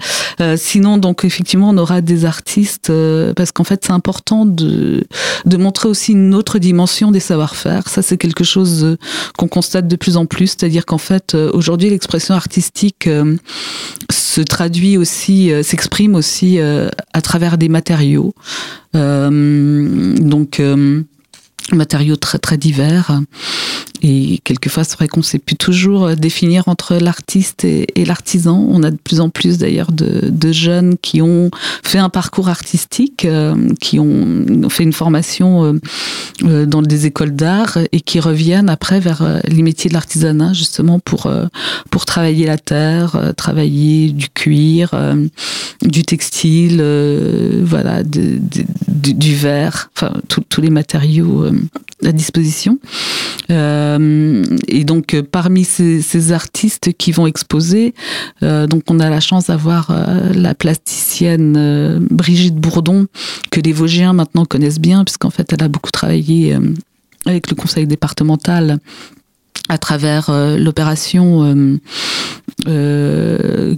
sinon, 0.55 0.97
donc 0.99 1.25
effectivement, 1.25 1.69
on 1.69 1.77
aura 1.77 2.01
des 2.01 2.25
artistes 2.25 2.91
parce 3.35 3.51
qu'en 3.61 3.63
fait 3.63 3.85
c'est 3.85 3.93
important 3.93 4.47
de, 4.47 5.03
de 5.45 5.57
montrer 5.57 5.87
aussi 5.87 6.13
une 6.13 6.33
autre 6.33 6.57
dimension 6.57 7.11
des 7.11 7.19
savoir-faire. 7.19 7.87
Ça, 7.89 8.01
c'est 8.01 8.17
quelque 8.17 8.43
chose 8.43 8.83
euh, 8.83 8.97
qu'on 9.37 9.47
constate 9.47 9.87
de 9.87 9.95
plus 9.95 10.17
en 10.17 10.25
plus. 10.25 10.47
C'est-à-dire 10.47 10.87
qu'en 10.87 10.97
fait, 10.97 11.35
euh, 11.35 11.51
aujourd'hui, 11.53 11.91
l'expression 11.91 12.33
artistique 12.33 13.05
euh, 13.05 13.35
se 14.09 14.41
traduit 14.41 14.97
aussi, 14.97 15.51
s'exprime 15.63 16.15
aussi 16.15 16.59
à 16.59 17.21
travers 17.21 17.57
des 17.57 17.69
matériaux. 17.69 18.33
donc, 18.93 20.61
matériaux 21.73 22.15
très 22.15 22.39
très 22.39 22.57
divers 22.57 23.21
et 24.03 24.39
quelquefois, 24.43 24.83
c'est 24.83 24.95
vrai 24.95 25.07
qu'on 25.07 25.19
ne 25.19 25.25
sait 25.25 25.37
plus 25.37 25.55
toujours 25.55 26.05
euh, 26.05 26.15
définir 26.15 26.67
entre 26.67 26.95
l'artiste 26.95 27.65
et, 27.65 27.87
l'artisan. 28.05 28.65
On 28.69 28.81
a 28.83 28.89
de 28.89 28.97
plus 28.97 29.19
en 29.19 29.29
plus 29.29 29.59
d'ailleurs 29.59 29.91
de, 29.91 30.51
jeunes 30.51 30.97
qui 31.01 31.21
ont 31.21 31.49
fait 31.83 31.99
un 31.99 32.09
parcours 32.09 32.49
artistique, 32.49 33.25
euh, 33.25 33.55
qui 33.79 33.99
ont 33.99 34.69
fait 34.69 34.83
une 34.83 34.91
formation 34.91 35.79
euh, 36.43 36.65
dans 36.65 36.81
des 36.81 37.05
écoles 37.05 37.35
d'art 37.35 37.77
et 37.91 38.01
qui 38.01 38.19
reviennent 38.19 38.69
après 38.69 38.99
vers 38.99 39.41
les 39.47 39.61
métiers 39.61 39.89
de 39.89 39.93
l'artisanat 39.93 40.53
justement 40.53 40.99
pour 40.99 41.31
pour 41.89 42.05
travailler 42.05 42.45
la 42.47 42.57
terre, 42.57 43.33
travailler 43.37 44.11
du 44.11 44.29
cuir, 44.29 44.91
du 45.81 46.03
textile, 46.03 46.83
voilà, 47.63 48.03
du, 48.03 49.35
verre, 49.35 49.89
enfin 49.95 50.13
tous 50.27 50.61
les 50.61 50.69
matériaux 50.69 51.45
à 52.03 52.11
disposition. 52.11 52.79
Et 54.67 54.83
donc 54.83 55.13
euh, 55.13 55.23
parmi 55.23 55.63
ces, 55.63 56.31
artistes 56.31 56.93
qui 56.97 57.11
vont 57.11 57.27
exposer, 57.27 57.93
euh, 58.43 58.67
donc 58.67 58.83
on 58.89 58.99
a 58.99 59.09
la 59.09 59.19
chance 59.19 59.47
d'avoir 59.47 59.91
la 60.33 60.55
plasticienne 60.55 61.99
Brigitte 62.09 62.55
Bourdon 62.55 63.07
que 63.49 63.59
les 63.59 63.73
Vosgiens 63.73 64.13
maintenant 64.13 64.45
connaissent 64.45 64.79
bien 64.79 65.03
puisqu'en 65.03 65.29
fait 65.29 65.51
elle 65.51 65.63
a 65.63 65.67
beaucoup 65.67 65.91
travaillé 65.91 66.57
avec 67.25 67.49
le 67.49 67.55
conseil 67.55 67.87
départemental 67.87 68.79
à 69.69 69.77
travers 69.77 70.31
l'opération 70.57 71.79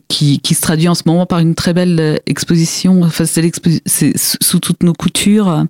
qui, 0.07 0.39
qui, 0.39 0.53
se 0.53 0.61
traduit 0.61 0.87
en 0.87 0.95
ce 0.95 1.03
moment 1.05 1.25
par 1.25 1.39
une 1.39 1.55
très 1.55 1.73
belle 1.73 2.19
exposition. 2.25 3.03
Enfin, 3.03 3.25
c'est 3.25 4.13
sous 4.17 4.59
toutes 4.59 4.83
nos 4.83 4.93
coutures 4.93 5.65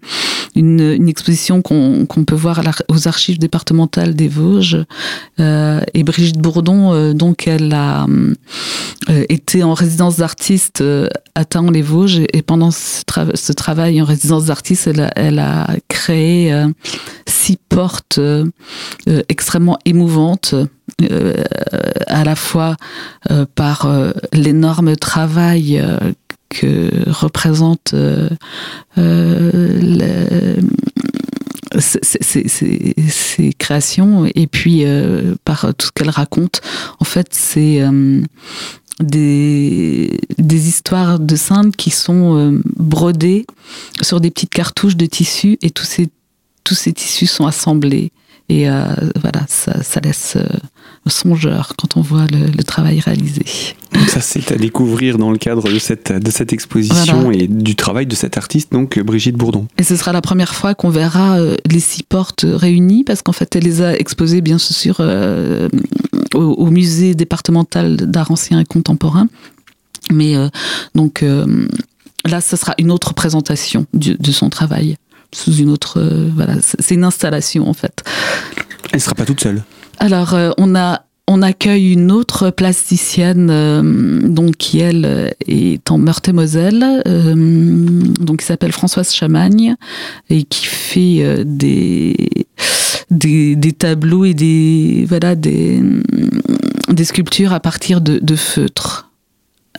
une, 0.56 1.08
exposition 1.08 1.62
qu'on 1.62 2.24
peut 2.26 2.36
voir 2.36 2.62
aux 2.90 3.08
archives 3.08 3.38
départementales 3.38 4.16
des 4.16 4.28
Vosges. 4.28 4.86
et 5.40 6.04
Brigitte 6.04 6.40
Bourdon, 6.40 7.14
donc, 7.14 7.48
elle 7.48 7.74
a 7.74 8.06
été 9.30 9.64
en 9.64 9.74
résidence 9.74 10.18
d'artiste 10.18 10.84
à 11.36 11.46
Taon 11.46 11.70
les 11.70 11.82
Vosges 11.82 12.22
et 12.32 12.42
pendant 12.42 12.72
ce, 12.72 13.52
travail 13.54 14.02
en 14.02 14.06
résidence 14.06 14.46
d'artiste, 14.46 14.90
elle, 15.16 15.40
a 15.40 15.68
créé 15.88 16.56
six 17.28 17.58
portes 17.70 18.20
extrêmement 19.30 19.78
émouvantes 19.86 20.56
euh, 21.02 21.44
à 22.08 22.24
la 22.24 22.36
fois 22.36 22.76
euh, 23.32 23.46
par 23.56 23.86
euh, 23.86 24.12
l'énorme 24.34 24.96
travail 24.96 25.84
que 26.50 27.10
représente 27.10 27.96
ces, 31.80 33.54
créations 33.58 34.26
et 34.36 34.48
puis 34.48 34.86
par 35.46 35.74
tout 35.78 35.88
ce 35.88 35.92
qu'elle 35.92 36.10
raconte. 36.10 36.62
En 37.00 37.06
fait, 37.06 37.28
c'est 37.32 37.82
des, 39.00 40.20
des, 40.38 40.68
histoires 40.68 41.20
de 41.20 41.36
saintes 41.36 41.76
qui 41.76 41.90
sont 41.90 42.62
brodées 42.78 43.46
sur 44.02 44.22
des 44.22 44.30
petites 44.32 44.54
cartouches 44.54 44.98
de 44.98 45.06
tissu 45.06 45.58
et 45.62 45.72
tous 45.72 45.86
ces, 45.86 46.10
tous 46.64 46.76
ces 46.76 46.94
tissus 46.94 47.28
sont 47.28 47.48
assemblés. 47.48 48.12
Et 48.54 48.68
voilà, 49.16 49.46
ça, 49.48 49.82
ça 49.82 50.00
laisse 50.00 50.38
songeur 51.10 51.74
quand 51.78 51.98
on 51.98 52.02
voit 52.02 52.26
le, 52.32 52.64
travail 52.64 53.00
réalisé. 53.00 53.44
ça, 54.08 54.22
c'est 54.22 54.52
à 54.52 54.56
découvrir 54.56 55.18
dans 55.18 55.32
le 55.32 55.38
cadre 55.38 55.64
de 55.64 55.80
cette, 55.80 56.12
de 56.12 56.32
cette 56.32 56.54
exposition 56.54 57.32
et 57.32 57.48
du 57.48 57.76
travail 57.76 58.06
de 58.06 58.16
cette 58.16 58.38
artiste, 58.38 58.72
donc 58.72 59.00
Brigitte 59.00 59.36
Bourdon. 59.36 59.68
Et 59.78 59.84
ce 59.84 59.96
sera 59.96 60.14
la 60.14 60.22
première 60.22 60.56
fois 60.56 60.76
qu'on 60.76 60.90
verra 60.90 61.40
euh, 61.40 61.56
les 61.70 61.80
six 61.80 62.04
portes 62.04 62.46
réunies, 62.48 63.04
parce 63.04 63.22
qu'en 63.22 63.34
fait, 63.34 63.56
elle 63.56 63.64
les 63.64 63.82
a 63.82 63.98
exposées, 63.98 64.42
bien 64.42 64.58
sûr, 64.58 64.98
euh, 65.00 65.68
au, 66.34 66.68
musée 66.68 67.16
départemental 67.16 67.98
d'art 67.98 68.32
ancien 68.32 68.60
et 68.60 68.66
contemporain. 68.66 69.28
Mais 70.12 70.36
euh, 70.36 70.48
donc 70.96 71.24
là, 72.26 72.42
ce 72.42 72.56
sera 72.56 72.74
une 72.78 72.92
autre 72.92 73.14
présentation 73.14 73.86
de 73.94 74.32
son 74.32 74.50
travail 74.50 74.96
sous 75.34 75.56
une 75.56 75.70
autre. 75.70 76.02
voilà, 76.36 76.56
c'est 76.62 76.96
une 76.96 77.04
installation 77.04 77.68
en 77.68 77.74
fait. 77.74 78.04
Elle 78.92 78.98
ne 78.98 79.02
sera 79.02 79.16
pas 79.16 79.26
toute 79.26 79.42
seule. 79.42 79.64
Alors, 80.00 80.34
euh, 80.34 80.52
on 80.58 80.76
a 80.76 81.04
on 81.26 81.42
accueille 81.42 81.94
une 81.94 82.12
autre 82.12 82.50
plasticienne, 82.50 83.48
euh, 83.50 84.20
donc 84.28 84.58
qui 84.58 84.80
elle 84.80 85.34
est 85.48 85.90
en 85.90 85.98
Meurthe-et-Moselle, 85.98 87.02
euh, 87.08 87.34
donc 88.20 88.42
qui 88.42 88.46
s'appelle 88.46 88.74
Françoise 88.74 89.14
Chamagne 89.14 89.76
et 90.30 90.44
qui 90.44 90.66
fait 90.66 91.46
des, 91.46 92.46
des, 93.10 93.72
tableaux 93.72 94.26
et 94.26 94.34
des 94.34 95.06
voilà 95.08 95.36
des 95.36 95.82
des 96.90 97.06
sculptures 97.06 97.54
à 97.54 97.62
partir 97.62 98.02
de, 98.02 98.20
de 98.20 98.36
feutres. 98.36 99.10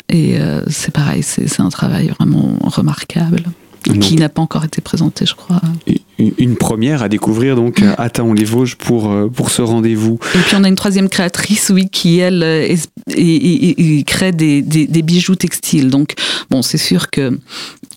Et 0.09 0.39
c'est 0.69 0.93
pareil, 0.93 1.23
c'est 1.23 1.61
un 1.61 1.69
travail 1.69 2.09
vraiment 2.09 2.59
remarquable 2.63 3.45
qui 3.93 4.17
n'a 4.17 4.29
pas 4.29 4.43
encore 4.43 4.65
été 4.65 4.81
présenté, 4.81 5.27
je 5.27 5.35
crois. 5.35 5.61
Une 6.39 6.57
première 6.57 7.03
à 7.03 7.09
découvrir 7.09 7.57
donc 7.57 7.83
à 7.99 8.09
les 8.33 8.45
Vosges 8.45 8.77
pour, 8.77 9.11
euh, 9.11 9.29
pour 9.29 9.51
ce 9.51 9.61
rendez-vous. 9.61 10.19
Et 10.35 10.39
puis 10.39 10.57
on 10.57 10.65
a 10.65 10.69
une 10.69 10.77
troisième 10.77 11.09
créatrice, 11.09 11.71
oui, 11.75 11.89
qui 11.91 12.19
elle 12.19 12.79
crée 14.07 14.33
des, 14.33 14.63
des, 14.63 15.03
bijoux 15.03 15.35
textiles. 15.35 15.91
Donc 15.91 16.15
bon, 16.51 16.63
c'est 16.63 16.79
sûr 16.79 17.11
que 17.11 17.39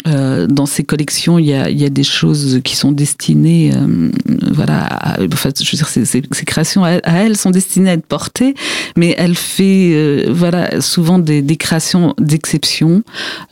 euh, 0.07 0.47
dans 0.47 0.65
ces 0.65 0.83
collections, 0.83 1.39
il 1.39 1.45
y 1.45 1.53
a, 1.53 1.69
y 1.69 1.85
a 1.85 1.89
des 1.89 2.03
choses 2.03 2.61
qui 2.63 2.75
sont 2.75 2.91
destinées, 2.91 3.71
euh, 3.75 4.09
voilà, 4.51 5.17
en 5.19 5.35
fait, 5.35 5.63
je 5.63 5.71
veux 5.71 5.77
dire, 5.77 5.87
ces, 5.87 6.45
créations 6.45 6.83
à, 6.83 6.99
elle 7.03 7.37
sont 7.37 7.51
destinées 7.51 7.89
à 7.89 7.93
être 7.93 8.05
portées, 8.05 8.53
mais 8.95 9.15
elle 9.17 9.35
fait, 9.35 10.25
voilà, 10.29 10.81
souvent 10.81 11.19
des, 11.19 11.41
des 11.41 11.57
créations 11.57 12.13
d'exception 12.19 13.03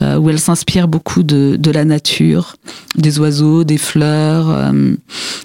où 0.01 0.29
elle 0.29 0.39
s'inspire 0.39 0.87
beaucoup 0.87 1.23
de, 1.23 1.57
de 1.57 1.71
la 1.71 1.85
nature 1.85 2.55
des 2.95 3.19
oiseaux, 3.19 3.63
des 3.63 3.77
fleurs, 3.77 4.64
euh, 4.73 4.95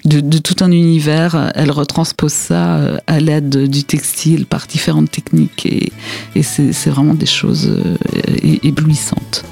de, 0.05 0.37
tout 0.37 0.63
un 0.63 0.71
univers. 0.71 1.51
Elle 1.55 1.71
retranspose 1.71 2.33
ça 2.33 2.75
euh, 2.75 2.97
à 3.07 3.19
l'aide 3.19 3.69
du 3.69 3.83
textile 3.83 4.45
par 4.45 4.67
différentes 4.67 5.11
techniques 5.11 5.65
et, 5.65 5.91
et 6.35 6.43
c'est 6.43 6.89
vraiment 6.89 7.13
des 7.13 7.25
choses 7.25 7.67
euh, 7.69 7.97
éblouissantes. 8.63 9.43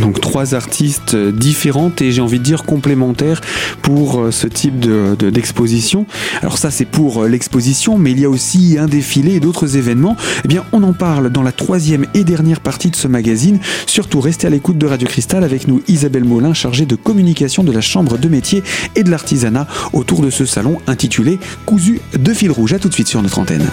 Donc 0.00 0.20
trois 0.20 0.54
artistes 0.54 1.16
différentes 1.16 2.00
et 2.02 2.12
j'ai 2.12 2.20
envie 2.20 2.38
de 2.38 2.44
dire 2.44 2.64
complémentaires 2.64 3.40
pour 3.82 4.20
euh, 4.20 4.30
ce 4.30 4.46
type 4.46 4.78
d'exposition. 4.80 6.06
Alors 6.40 6.58
ça 6.58 6.70
c'est 6.70 6.84
pour 6.84 7.22
euh, 7.22 7.28
l'exposition, 7.28 7.98
mais 7.98 8.12
il 8.12 8.20
y 8.20 8.24
a 8.24 8.30
aussi 8.30 8.76
un 8.78 8.86
défilé 8.86 9.34
et 9.34 9.40
d'autres 9.40 9.76
événements. 9.76 10.16
Eh 10.44 10.48
bien 10.48 10.64
on 10.72 10.82
en 10.82 10.92
parle 10.92 11.30
dans 11.30 11.42
la 11.42 11.52
troisième 11.52 12.06
et 12.14 12.24
dernière 12.24 12.60
partie 12.60 12.90
de 12.90 12.96
ce 12.96 13.08
magazine. 13.08 13.58
Surtout 13.86 14.20
restez 14.20 14.46
à 14.46 14.50
l'écoute 14.50 14.78
de 14.78 14.86
Radio 14.86 15.06
Cristal 15.06 15.44
avec 15.44 15.68
nous 15.68 15.82
Isabelle 15.88 16.24
Molin, 16.24 16.54
chargée 16.54 16.86
de 16.86 16.96
communication 16.96 17.62
de 17.62 17.72
la 17.72 17.80
Chambre 17.80 18.18
de 18.18 18.28
métier 18.28 18.62
et 18.96 19.02
de 19.02 19.10
l'artisanat 19.10 19.66
autour 19.92 20.22
de 20.22 20.30
ce 20.30 20.46
salon 20.46 20.78
intitulé 20.86 21.38
Cousu 21.66 22.00
de 22.18 22.32
fil 22.32 22.50
rouge. 22.50 22.72
A 22.72 22.78
tout 22.78 22.88
de 22.88 22.94
suite 22.94 23.08
sur 23.08 23.22
notre 23.22 23.38
antenne. 23.38 23.66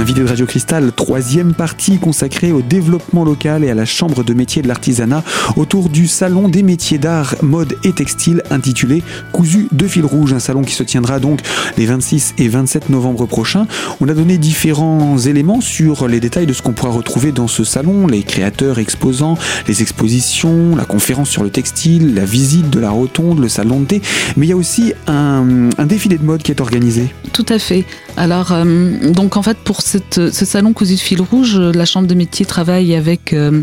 L'invité 0.00 0.22
de 0.22 0.28
Radio 0.28 0.46
Cristal, 0.46 0.92
troisième 0.92 1.52
partie 1.52 1.98
consacrée 1.98 2.52
au 2.52 2.62
développement 2.62 3.22
local 3.22 3.64
et 3.64 3.70
à 3.70 3.74
la 3.74 3.84
Chambre 3.84 4.24
de 4.24 4.32
métier 4.32 4.62
de 4.62 4.68
l'artisanat 4.68 5.22
autour 5.56 5.90
du 5.90 6.08
Salon 6.08 6.48
des 6.48 6.62
métiers 6.62 6.96
d'art, 6.96 7.34
mode 7.42 7.76
et 7.84 7.92
textile 7.92 8.42
intitulé 8.50 9.02
Cousu 9.30 9.68
de 9.72 9.86
fil 9.86 10.06
rouge, 10.06 10.32
un 10.32 10.38
salon 10.38 10.62
qui 10.62 10.72
se 10.72 10.84
tiendra 10.84 11.20
donc 11.20 11.40
les 11.76 11.84
26 11.84 12.36
et 12.38 12.48
27 12.48 12.88
novembre 12.88 13.26
prochains. 13.26 13.66
On 14.00 14.08
a 14.08 14.14
donné 14.14 14.38
différents 14.38 15.18
éléments 15.18 15.60
sur 15.60 16.08
les 16.08 16.18
détails 16.18 16.46
de 16.46 16.54
ce 16.54 16.62
qu'on 16.62 16.72
pourra 16.72 16.92
retrouver 16.92 17.30
dans 17.30 17.46
ce 17.46 17.62
salon, 17.62 18.06
les 18.06 18.22
créateurs 18.22 18.78
exposants, 18.78 19.36
les 19.68 19.82
expositions, 19.82 20.76
la 20.76 20.86
conférence 20.86 21.28
sur 21.28 21.42
le 21.42 21.50
textile, 21.50 22.14
la 22.14 22.24
visite 22.24 22.70
de 22.70 22.80
la 22.80 22.88
rotonde, 22.88 23.38
le 23.38 23.50
salon 23.50 23.80
de 23.80 23.84
thé, 23.84 24.02
mais 24.38 24.46
il 24.46 24.48
y 24.48 24.54
a 24.54 24.56
aussi 24.56 24.94
un, 25.06 25.68
défilé 25.84 26.16
de 26.16 26.24
mode 26.24 26.42
qui 26.42 26.52
est 26.52 26.62
organisé. 26.62 27.12
Tout 27.34 27.46
à 27.50 27.58
fait. 27.58 27.84
Alors, 28.20 28.52
euh, 28.52 29.12
donc 29.12 29.38
en 29.38 29.42
fait, 29.42 29.56
pour 29.56 29.78
ce 29.80 29.98
salon 30.30 30.74
cousu 30.74 30.96
de 30.96 31.00
fil 31.00 31.22
rouge, 31.22 31.58
la 31.58 31.86
Chambre 31.86 32.06
de 32.06 32.14
métier 32.14 32.44
travaille 32.44 32.94
avec 32.94 33.32
euh, 33.32 33.62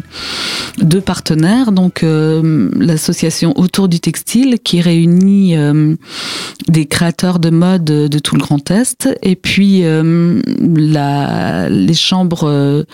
deux 0.80 1.00
partenaires. 1.00 1.72
Donc, 1.72 2.02
euh, 2.02 2.72
l'association 2.76 3.54
Autour 3.56 3.88
du 3.88 4.00
textile 4.00 4.58
qui 4.60 4.82
réunit 4.82 5.56
euh, 5.56 5.94
des 6.68 6.88
créateurs 6.88 7.38
de 7.38 7.52
mode 7.52 7.84
de 7.84 8.20
tout 8.20 8.34
le 8.34 8.42
Grand 8.42 8.72
Est 8.72 9.08
et 9.22 9.36
puis 9.36 9.84
les 9.84 11.94
chambres 11.94 12.86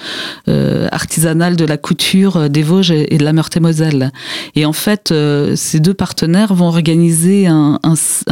artisanales 0.91 1.55
de 1.55 1.63
la 1.63 1.77
couture 1.77 2.49
des 2.49 2.61
Vosges 2.61 2.91
et 2.91 3.17
de 3.17 3.23
la 3.23 3.31
Meurthe-et-Moselle. 3.31 4.11
Et 4.55 4.65
en 4.65 4.73
fait, 4.73 5.13
ces 5.55 5.79
deux 5.79 5.93
partenaires 5.93 6.53
vont 6.53 6.67
organiser 6.67 7.47
un, 7.47 7.79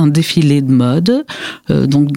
défilé 0.08 0.62
de 0.62 0.72
mode 0.72 1.26
donc 1.70 2.10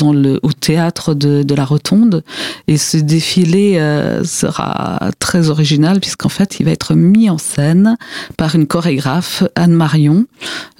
au 0.42 0.52
théâtre 0.52 1.03
de, 1.12 1.54
la 1.54 1.64
Rotonde 1.64 2.24
et 2.66 2.78
ce 2.78 2.96
défilé 2.96 3.78
euh, 3.78 4.24
sera 4.24 5.10
très 5.18 5.50
original 5.50 6.00
puisqu'en 6.00 6.28
fait, 6.28 6.56
il 6.58 6.66
va 6.66 6.72
être 6.72 6.94
mis 6.94 7.30
en 7.30 7.38
scène 7.38 7.96
par 8.36 8.54
une 8.54 8.66
chorégraphe, 8.66 9.44
Anne 9.54 9.72
Marion, 9.72 10.26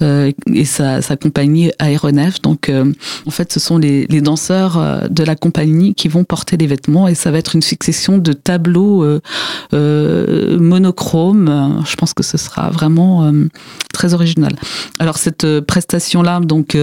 euh, 0.01 0.31
et 0.53 0.65
sa, 0.65 1.01
compagnie 1.15 1.71
Aéronef. 1.79 2.41
Donc, 2.41 2.69
euh, 2.69 2.91
en 3.25 3.31
fait, 3.31 3.53
ce 3.53 3.59
sont 3.59 3.77
les, 3.77 4.05
danseurs 4.21 5.09
de 5.09 5.23
la 5.23 5.35
compagnie 5.35 5.93
qui 5.93 6.07
vont 6.07 6.23
porter 6.23 6.57
les 6.57 6.67
vêtements 6.67 7.07
et 7.07 7.15
ça 7.15 7.31
va 7.31 7.37
être 7.37 7.55
une 7.55 7.61
succession 7.61 8.17
de 8.17 8.33
tableaux 8.33 9.05
monochromes. 9.71 11.83
Je 11.85 11.95
pense 11.95 12.13
que 12.13 12.23
ce 12.23 12.37
sera 12.37 12.69
vraiment 12.69 13.31
très 13.93 14.13
original. 14.13 14.55
Alors, 14.99 15.17
cette 15.17 15.59
prestation-là, 15.61 16.39
donc, 16.39 16.77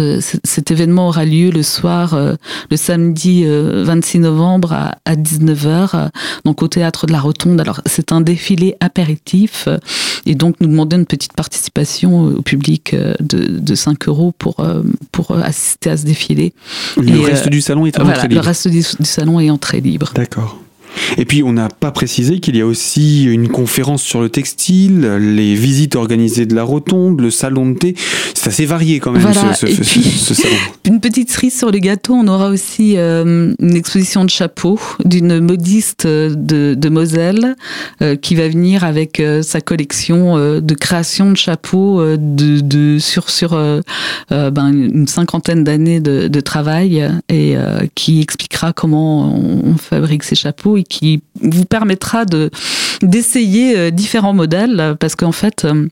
euh, 0.00 0.20
cet 0.44 0.70
événement 0.70 1.08
aura 1.08 1.24
lieu 1.24 1.50
le 1.50 1.62
soir, 1.62 2.14
euh, 2.14 2.34
le 2.70 2.76
samedi 2.76 3.44
26 3.44 4.18
euh, 4.18 4.20
novembre 4.20 4.72
à, 4.72 5.14
19h, 5.14 6.10
donc 6.44 6.62
au 6.62 6.68
théâtre 6.68 7.06
de 7.06 7.12
la 7.12 7.20
Rotonde. 7.20 7.60
Alors 7.60 7.80
c'est 7.86 8.12
un 8.12 8.20
défilé 8.20 8.76
apéritif 8.80 9.68
et 10.26 10.34
donc 10.34 10.56
nous 10.60 10.68
demandons 10.68 10.98
une 10.98 11.06
petite 11.06 11.32
participation 11.32 12.24
au 12.24 12.42
public 12.42 12.94
de, 13.20 13.74
5 13.74 14.08
euros 14.08 14.32
pour, 14.36 14.56
pour 15.12 15.36
assister 15.36 15.90
à 15.90 15.96
ce 15.96 16.04
défilé. 16.04 16.52
Le 16.96 17.20
reste 17.20 17.48
du 17.48 17.60
salon 17.60 17.86
est 17.86 17.98
en 17.98 18.08
entrée 18.08 18.28
libre. 18.28 18.42
Le 18.42 18.46
reste 18.46 18.68
du, 18.68 18.82
salon 18.82 19.40
est 19.40 19.50
entrée 19.50 19.80
libre. 19.80 20.12
D'accord. 20.14 20.58
Et 21.16 21.24
puis 21.24 21.42
on 21.42 21.52
n'a 21.52 21.68
pas 21.68 21.90
précisé 21.90 22.40
qu'il 22.40 22.56
y 22.56 22.60
a 22.60 22.66
aussi 22.66 23.24
une 23.24 23.48
conférence 23.48 24.02
sur 24.02 24.20
le 24.20 24.28
textile, 24.28 25.00
les 25.00 25.54
visites 25.54 25.96
organisées 25.96 26.46
de 26.46 26.54
la 26.54 26.62
rotonde, 26.62 27.20
le 27.20 27.30
salon 27.30 27.70
de 27.70 27.78
thé. 27.78 27.94
C'est 28.34 28.48
assez 28.48 28.66
varié 28.66 29.00
quand 29.00 29.12
même 29.12 29.22
ce, 29.54 30.34
salon. 30.34 30.56
Une 30.84 31.00
petite 31.00 31.30
cerise 31.30 31.56
sur 31.56 31.70
les 31.70 31.80
gâteaux, 31.80 32.14
on 32.14 32.26
aura 32.28 32.48
aussi 32.48 32.94
euh, 32.96 33.52
une 33.58 33.76
exposition 33.76 34.24
de 34.24 34.30
chapeaux 34.30 34.80
d'une 35.04 35.38
modiste 35.38 36.06
de, 36.06 36.74
de 36.74 36.88
Moselle 36.88 37.56
euh, 38.00 38.16
qui 38.16 38.34
va 38.34 38.48
venir 38.48 38.84
avec 38.84 39.20
euh, 39.20 39.42
sa 39.42 39.60
collection 39.60 40.38
de 40.38 40.74
création 40.74 41.30
de 41.30 41.36
chapeaux 41.36 42.02
de, 42.16 42.60
de, 42.60 42.98
sur, 42.98 43.28
sur 43.28 43.50
ben, 44.30 44.72
une 44.72 45.06
cinquantaine 45.06 45.62
d'années 45.62 46.00
de, 46.00 46.28
de, 46.28 46.40
travail 46.40 47.06
et 47.28 47.56
qui 47.94 48.20
expliquera 48.20 48.72
comment 48.72 49.34
on 49.34 49.76
fabrique 49.76 50.22
ces 50.22 50.34
chapeaux 50.34 50.77
et 50.78 50.84
qui 50.84 51.22
vous 51.40 51.64
permettra 51.64 52.24
de 52.24 52.50
d'essayer 53.02 53.76
euh, 53.76 53.90
différents 53.90 54.34
modèles 54.34 54.96
parce 54.98 55.14
qu'en 55.14 55.32
fait 55.32 55.64
euh, 55.64 55.86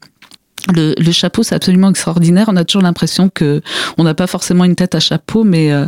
le, 0.75 1.13
chapeau, 1.13 1.45
c'est 1.45 1.55
absolument 1.55 1.91
extraordinaire. 1.91 2.47
On 2.49 2.57
a 2.57 2.65
toujours 2.65 2.83
l'impression 2.83 3.31
que 3.33 3.61
on 3.99 4.03
n'a 4.03 4.15
pas 4.15 4.27
forcément 4.27 4.65
une 4.65 4.75
tête 4.75 4.97
à 4.97 5.01
chapeau, 5.01 5.45
mais 5.45 5.71
euh, 5.71 5.87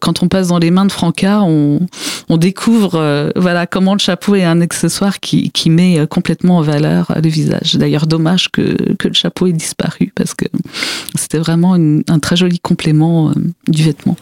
quand 0.00 0.24
on 0.24 0.26
passe 0.26 0.48
dans 0.48 0.58
les 0.58 0.72
mains 0.72 0.84
de 0.84 0.90
Franca, 0.90 1.42
on, 1.42 1.86
découvre 2.36 3.30
voilà 3.36 3.68
comment 3.68 3.92
le 3.92 4.00
chapeau 4.00 4.34
est 4.34 4.42
un 4.42 4.60
accessoire 4.60 5.20
qui, 5.20 5.52
qui 5.52 5.70
met 5.70 6.04
complètement 6.08 6.58
en 6.58 6.62
valeur 6.62 7.12
le 7.22 7.28
visage. 7.28 7.76
D'ailleurs, 7.76 8.08
dommage 8.08 8.48
que, 8.50 8.94
que 8.94 9.06
le 9.06 9.14
chapeau 9.14 9.46
ait 9.46 9.52
disparu 9.52 10.12
parce 10.16 10.34
que 10.34 10.46
c'était 11.14 11.38
vraiment 11.38 11.74
un 11.74 12.18
très 12.18 12.34
joli 12.34 12.58
complément 12.58 13.32
du 13.68 13.84
vêtement. 13.84 14.16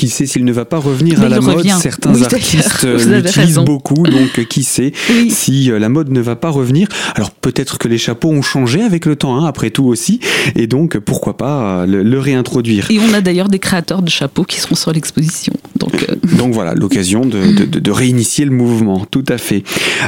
Qui 0.00 0.08
sait 0.08 0.24
s'il 0.24 0.46
ne 0.46 0.52
va 0.52 0.64
pas 0.64 0.78
revenir 0.78 1.20
à 1.20 1.28
la 1.28 1.42
mode 1.42 1.68
Certains 1.78 2.22
artistes 2.22 2.86
l'utilisent 3.06 3.58
beaucoup, 3.58 4.02
donc 4.04 4.38
euh, 4.38 4.44
qui 4.44 4.64
sait 4.64 4.92
si 5.28 5.70
euh, 5.70 5.78
la 5.78 5.90
mode 5.90 6.08
ne 6.08 6.20
va 6.22 6.36
pas 6.36 6.48
revenir 6.48 6.88
Alors 7.16 7.30
peut-être 7.30 7.76
que 7.76 7.86
les 7.86 7.98
chapeaux 7.98 8.30
ont 8.30 8.40
changé 8.40 8.80
avec 8.80 9.04
le 9.04 9.14
temps, 9.14 9.36
hein, 9.36 9.44
après 9.44 9.68
tout 9.68 9.84
aussi, 9.84 10.18
et 10.56 10.66
donc 10.66 10.98
pourquoi 11.00 11.36
pas 11.36 11.82
euh, 11.82 11.86
le, 11.86 12.18
réintroduire. 12.18 12.90
Et 12.90 12.98
on 12.98 13.12
a 13.12 13.20
d'ailleurs 13.20 13.50
des 13.50 13.58
créateurs 13.58 14.00
de 14.00 14.08
chapeaux 14.08 14.44
qui 14.44 14.58
seront 14.58 14.74
sur 14.74 14.90
l'exposition. 14.90 15.52
Donc, 15.78 16.06
donc 16.38 16.54
voilà, 16.54 16.74
l'occasion 16.74 17.26
de, 17.26 17.64
de, 17.64 17.78
de, 17.78 17.90
réinitier 17.90 18.46
le 18.46 18.52
mouvement, 18.52 19.04
tout 19.10 19.24
à 19.28 19.36
fait. 19.36 19.64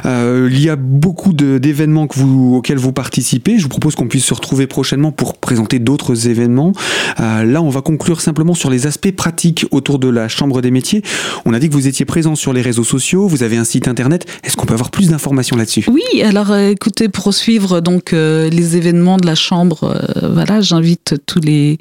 Euh, 0.07 0.49
il 0.51 0.61
y 0.61 0.69
a 0.69 0.77
beaucoup 0.77 1.33
d'événements 1.33 2.07
vous, 2.15 2.55
auxquels 2.57 2.79
vous 2.79 2.93
participez. 2.93 3.59
Je 3.59 3.65
vous 3.65 3.69
propose 3.69 3.95
qu'on 3.95 4.09
puisse 4.09 4.25
se 4.25 4.35
retrouver 4.35 4.67
prochainement 4.67 5.13
pour 5.13 5.37
présenter 5.37 5.79
d'autres 5.79 6.29
événements. 6.29 6.73
Euh, 7.21 7.45
là, 7.45 7.63
on 7.63 7.69
va 7.69 7.81
conclure 7.81 8.21
simplement 8.21 8.55
sur 8.55 8.71
les 8.71 8.87
aspects 8.87 9.13
pratiques 9.13 9.67
autour 9.83 9.99
de 9.99 10.07
la 10.07 10.29
Chambre 10.29 10.63
des 10.63 10.71
métiers. 10.71 11.03
On 11.45 11.53
a 11.53 11.59
dit 11.59 11.69
que 11.69 11.75
vous 11.75 11.89
étiez 11.89 12.05
présent 12.05 12.37
sur 12.37 12.53
les 12.53 12.63
réseaux 12.63 12.85
sociaux, 12.85 13.27
vous 13.27 13.43
avez 13.43 13.57
un 13.57 13.65
site 13.65 13.89
internet. 13.89 14.27
Est-ce 14.45 14.57
qu'on 14.57 14.65
peut 14.65 14.75
avoir 14.75 14.93
plus 14.93 15.09
d'informations 15.09 15.57
là-dessus? 15.57 15.85
Oui, 15.91 16.23
alors 16.23 16.53
euh, 16.53 16.69
écoutez, 16.69 17.09
pour 17.09 17.35
suivre 17.35 17.81
donc 17.81 18.13
euh, 18.13 18.49
les 18.49 18.77
événements 18.77 19.17
de 19.17 19.27
la 19.27 19.35
Chambre, 19.35 19.97
euh, 20.23 20.29
voilà, 20.33 20.61
j'invite 20.61 21.17
tous 21.27 21.41
les 21.41 21.79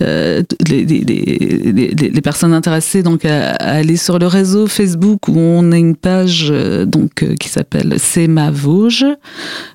les, 0.00 0.44
personnes 2.22 2.52
intéressées 2.52 3.02
donc 3.02 3.24
à, 3.24 3.52
aller 3.52 3.96
sur 3.96 4.18
le 4.18 4.26
réseau 4.26 4.66
Facebook 4.66 5.28
où 5.28 5.38
on 5.38 5.72
a 5.72 5.78
une 5.78 5.96
page 5.96 6.52
donc 6.86 7.24
qui 7.40 7.48
s'appelle 7.48 7.94
C'est 7.98 8.28
ma 8.28 8.50
Vosges, 8.50 9.06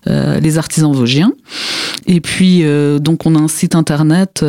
les 0.06 0.58
artisans 0.60 0.94
vosgiens. 0.94 1.34
Et 2.06 2.22
puis 2.22 2.64
donc 3.02 3.26
on 3.26 3.36
a 3.36 3.40
un 3.40 3.48
site 3.48 3.76
internet 3.76 4.46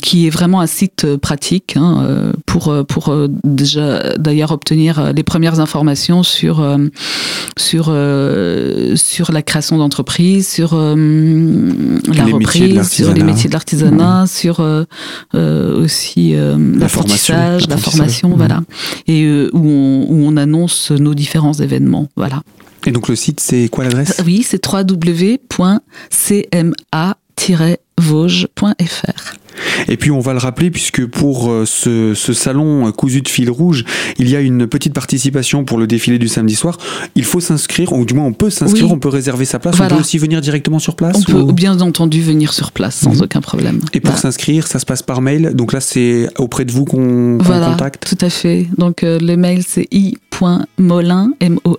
qui 0.00 0.26
est 0.26 0.30
vraiment 0.30 0.60
un 0.60 0.66
site 0.66 1.16
pratique. 1.16 1.76
Hein, 1.76 1.87
euh, 1.88 2.32
pour 2.46 2.68
euh, 2.68 2.84
pour 2.84 3.08
euh, 3.08 3.28
déjà 3.44 4.16
d'ailleurs 4.16 4.52
obtenir 4.52 5.12
les 5.12 5.22
premières 5.22 5.60
informations 5.60 6.22
sur 6.22 6.64
sur 7.56 7.84
sur 8.96 9.32
la 9.32 9.42
création 9.42 9.78
d'entreprises, 9.78 10.48
sur 10.48 10.74
la 10.74 12.24
reprise, 12.24 12.88
sur 12.90 13.12
les 13.12 13.22
métiers 13.22 13.48
de 13.48 13.54
l'artisanat, 13.54 14.26
sur 14.26 14.60
aussi 15.34 16.34
l'apprentissage, 16.34 17.68
la 17.68 17.76
formation, 17.76 18.30
voilà, 18.36 18.62
et 19.06 19.26
où 19.52 19.68
on, 19.68 20.06
où 20.08 20.24
on 20.26 20.36
annonce 20.36 20.90
nos 20.90 21.14
différents 21.14 21.54
événements, 21.54 22.08
voilà. 22.16 22.42
Et 22.86 22.92
donc 22.92 23.08
le 23.08 23.16
site, 23.16 23.40
c'est 23.40 23.68
quoi 23.68 23.84
l'adresse? 23.84 24.22
Oui, 24.24 24.46
c'est 24.46 24.64
www.cma 24.64 25.48
vosges.fr. 27.98 29.34
Et 29.88 29.96
puis 29.96 30.10
on 30.10 30.20
va 30.20 30.32
le 30.32 30.38
rappeler 30.38 30.70
puisque 30.70 31.06
pour 31.06 31.50
euh, 31.50 31.64
ce, 31.66 32.14
salon 32.14 32.90
cousu 32.92 33.22
de 33.22 33.28
fil 33.28 33.50
rouge, 33.50 33.84
il 34.18 34.28
y 34.28 34.36
a 34.36 34.40
une 34.40 34.66
petite 34.66 34.92
participation 34.92 35.64
pour 35.64 35.78
le 35.78 35.86
défilé 35.86 36.18
du 36.18 36.28
samedi 36.28 36.54
soir. 36.54 36.78
Il 37.14 37.24
faut 37.24 37.40
s'inscrire, 37.40 37.92
ou 37.92 38.04
du 38.04 38.14
moins 38.14 38.24
on 38.24 38.32
peut 38.32 38.50
s'inscrire, 38.50 38.90
on 38.90 38.98
peut 38.98 39.08
réserver 39.08 39.44
sa 39.44 39.58
place. 39.58 39.76
On 39.80 39.88
peut 39.88 39.94
aussi 39.96 40.18
venir 40.18 40.40
directement 40.40 40.78
sur 40.78 40.96
place. 40.96 41.16
On 41.28 41.46
peut 41.46 41.52
bien 41.52 41.80
entendu 41.80 42.20
venir 42.22 42.52
sur 42.52 42.72
place 42.72 42.96
sans 42.96 43.14
mhm. 43.14 43.22
aucun 43.22 43.40
problème. 43.40 43.80
Et 43.92 44.00
pour 44.00 44.16
s'inscrire, 44.18 44.66
ça 44.66 44.78
se 44.78 44.86
passe 44.86 45.02
par 45.02 45.20
mail. 45.20 45.52
Donc 45.54 45.72
là, 45.72 45.80
c'est 45.80 46.28
auprès 46.38 46.64
de 46.64 46.72
vous 46.72 46.84
qu'on 46.84 47.38
contacte. 47.38 48.16
Tout 48.16 48.24
à 48.24 48.30
fait. 48.30 48.66
Donc 48.76 49.02
euh, 49.02 49.18
le 49.20 49.36
mail 49.36 49.62
c'est 49.66 49.86
i.molin 49.90 51.32
m 51.40 51.58
o 51.64 51.78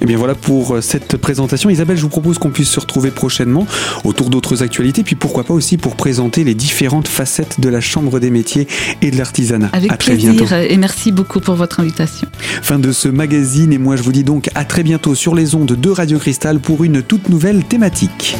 Et 0.00 0.04
eh 0.04 0.06
bien 0.06 0.16
voilà 0.16 0.36
pour 0.36 0.76
euh, 0.76 0.80
cette 0.80 1.16
présentation. 1.16 1.70
Isabelle, 1.70 1.96
je 1.96 2.02
vous 2.02 2.08
propose 2.08 2.38
qu'on 2.38 2.50
puisse 2.50 2.68
se 2.68 2.78
retrouver 2.78 3.10
prochainement 3.10 3.66
autour 4.04 4.30
d'autres 4.30 4.62
actualités, 4.62 5.02
puis 5.02 5.16
pourquoi 5.16 5.42
pas 5.42 5.54
aussi 5.54 5.76
pour 5.76 5.96
présenter 5.96 6.44
les 6.44 6.54
différentes 6.54 7.08
facettes 7.08 7.60
de 7.60 7.68
la 7.68 7.80
Chambre 7.80 8.20
des 8.20 8.30
métiers 8.30 8.68
et 9.02 9.10
de 9.10 9.16
l'artisanat. 9.16 9.70
Avec 9.72 9.98
très 9.98 10.12
plaisir 10.12 10.34
bientôt. 10.34 10.54
et 10.54 10.76
merci 10.76 11.10
beaucoup 11.10 11.40
pour 11.40 11.56
votre 11.56 11.80
invitation. 11.80 12.28
Fin 12.62 12.78
de 12.78 12.92
ce 12.92 13.08
magazine 13.08 13.72
et 13.72 13.78
moi 13.78 13.96
je 13.96 14.02
vous 14.02 14.12
dis 14.12 14.24
donc 14.24 14.50
à 14.54 14.64
très 14.64 14.84
bientôt 14.84 15.16
sur 15.16 15.34
les 15.34 15.56
ondes 15.56 15.72
de 15.72 15.90
Radio 15.90 16.18
Cristal 16.18 16.60
pour 16.60 16.84
une 16.84 17.02
toute 17.02 17.28
nouvelle 17.28 17.64
thématique. 17.64 18.36